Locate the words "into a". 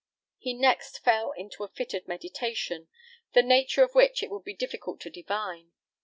1.33-1.67